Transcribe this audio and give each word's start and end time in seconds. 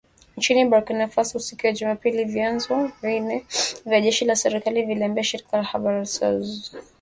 Nchini 0.37 0.65
Burkina 0.65 1.07
Faso 1.07 1.39
siku 1.39 1.67
ya 1.67 1.73
Jumapili 1.73 2.25
vyanzo 2.25 2.91
vine 3.01 3.45
vya 3.85 4.01
jeshi 4.01 4.25
la 4.25 4.35
serikali 4.35 4.81
vililiambia 4.81 5.23
shirika 5.23 5.57
la 5.57 5.63
habari 5.63 5.97
la 5.97 6.01
Reuters 6.03 6.71